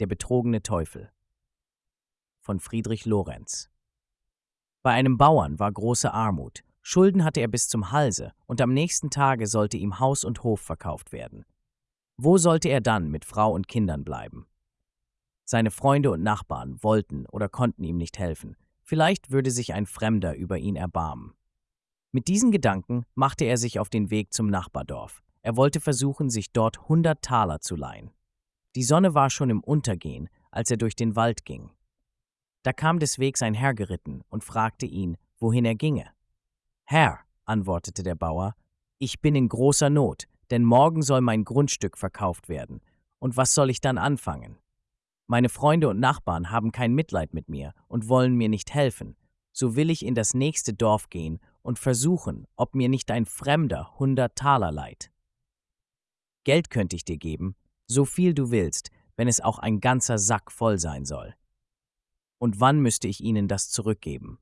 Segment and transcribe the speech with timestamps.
[0.00, 1.12] Der betrogene Teufel
[2.40, 3.70] von Friedrich Lorenz
[4.82, 9.10] Bei einem Bauern war große Armut, Schulden hatte er bis zum Halse, und am nächsten
[9.10, 11.44] Tage sollte ihm Haus und Hof verkauft werden.
[12.16, 14.48] Wo sollte er dann mit Frau und Kindern bleiben?
[15.44, 20.34] Seine Freunde und Nachbarn wollten oder konnten ihm nicht helfen, vielleicht würde sich ein Fremder
[20.34, 21.34] über ihn erbarmen.
[22.10, 25.22] Mit diesen Gedanken machte er sich auf den Weg zum Nachbardorf.
[25.42, 28.10] Er wollte versuchen, sich dort hundert Taler zu leihen.
[28.76, 31.70] Die Sonne war schon im Untergehen, als er durch den Wald ging.
[32.62, 36.10] Da kam des Wegs ein Herr geritten und fragte ihn, wohin er ginge.
[36.84, 38.54] Herr, antwortete der Bauer,
[38.98, 42.80] ich bin in großer Not, denn morgen soll mein Grundstück verkauft werden,
[43.18, 44.58] und was soll ich dann anfangen?
[45.26, 49.16] Meine Freunde und Nachbarn haben kein Mitleid mit mir und wollen mir nicht helfen,
[49.52, 53.98] so will ich in das nächste Dorf gehen und versuchen, ob mir nicht ein Fremder
[53.98, 55.10] hundert Taler leiht.
[56.44, 57.56] Geld könnte ich dir geben,
[57.94, 61.34] so viel du willst, wenn es auch ein ganzer Sack voll sein soll.
[62.38, 64.38] Und wann müsste ich ihnen das zurückgeben?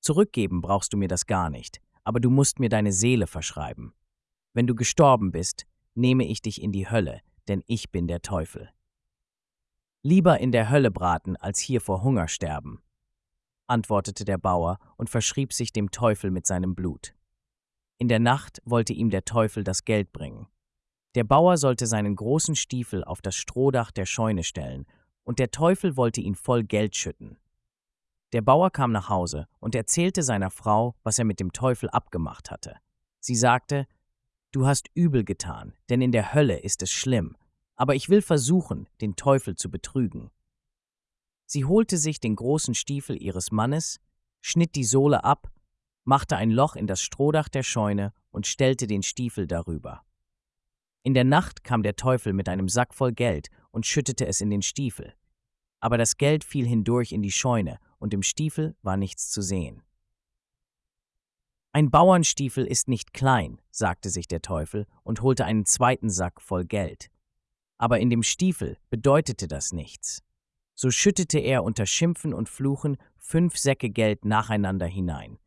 [0.00, 3.92] Zurückgeben brauchst du mir das gar nicht, aber du musst mir deine Seele verschreiben.
[4.54, 8.70] Wenn du gestorben bist, nehme ich dich in die Hölle, denn ich bin der Teufel.
[10.02, 12.80] Lieber in der Hölle braten, als hier vor Hunger sterben,
[13.66, 17.14] antwortete der Bauer und verschrieb sich dem Teufel mit seinem Blut.
[17.98, 20.46] In der Nacht wollte ihm der Teufel das Geld bringen.
[21.14, 24.86] Der Bauer sollte seinen großen Stiefel auf das Strohdach der Scheune stellen,
[25.24, 27.38] und der Teufel wollte ihn voll Geld schütten.
[28.32, 32.50] Der Bauer kam nach Hause und erzählte seiner Frau, was er mit dem Teufel abgemacht
[32.50, 32.76] hatte.
[33.20, 33.86] Sie sagte,
[34.50, 37.36] Du hast übel getan, denn in der Hölle ist es schlimm,
[37.76, 40.30] aber ich will versuchen, den Teufel zu betrügen.
[41.44, 44.00] Sie holte sich den großen Stiefel ihres Mannes,
[44.40, 45.50] schnitt die Sohle ab,
[46.04, 50.04] machte ein Loch in das Strohdach der Scheune und stellte den Stiefel darüber.
[51.08, 54.50] In der Nacht kam der Teufel mit einem Sack voll Geld und schüttete es in
[54.50, 55.14] den Stiefel.
[55.80, 59.82] Aber das Geld fiel hindurch in die Scheune, und im Stiefel war nichts zu sehen.
[61.72, 66.66] Ein Bauernstiefel ist nicht klein, sagte sich der Teufel und holte einen zweiten Sack voll
[66.66, 67.10] Geld.
[67.78, 70.22] Aber in dem Stiefel bedeutete das nichts.
[70.74, 75.38] So schüttete er unter Schimpfen und Fluchen fünf Säcke Geld nacheinander hinein.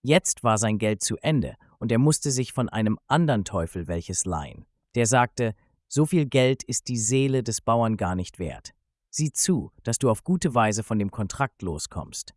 [0.00, 4.24] Jetzt war sein Geld zu Ende, und er musste sich von einem andern Teufel welches
[4.24, 4.64] leihen.
[4.94, 5.54] Der sagte,
[5.88, 8.72] so viel Geld ist die Seele des Bauern gar nicht wert.
[9.10, 12.34] Sieh zu, dass du auf gute Weise von dem Kontrakt loskommst.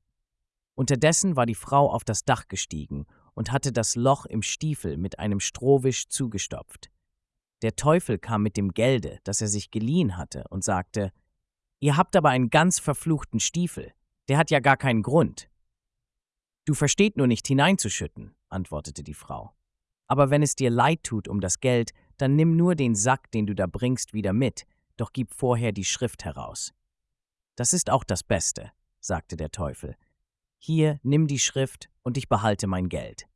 [0.75, 5.19] Unterdessen war die Frau auf das Dach gestiegen und hatte das Loch im Stiefel mit
[5.19, 6.91] einem Strohwisch zugestopft.
[7.61, 11.11] Der Teufel kam mit dem Gelde, das er sich geliehen hatte, und sagte,
[11.79, 13.93] Ihr habt aber einen ganz verfluchten Stiefel,
[14.27, 15.49] der hat ja gar keinen Grund.
[16.65, 19.55] Du versteht nur nicht hineinzuschütten, antwortete die Frau.
[20.07, 23.45] Aber wenn es dir leid tut um das Geld, dann nimm nur den Sack, den
[23.45, 24.65] du da bringst, wieder mit,
[24.97, 26.73] doch gib vorher die Schrift heraus.
[27.55, 29.95] Das ist auch das Beste, sagte der Teufel.
[30.57, 33.27] Hier, nimm die Schrift, und ich behalte mein Geld.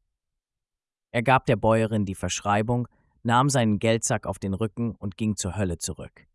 [1.12, 2.88] Er gab der Bäuerin die Verschreibung,
[3.24, 6.28] nahm seinen Geldsack auf den Rücken und ging zur Hölle zurück.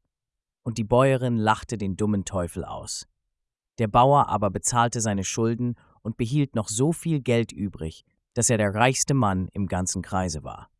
[0.62, 3.06] Und die Bäuerin lachte den dummen Teufel aus.
[3.78, 8.58] Der Bauer aber bezahlte seine Schulden und behielt noch so viel Geld übrig, dass er
[8.58, 10.70] der reichste Mann im ganzen Kreise war.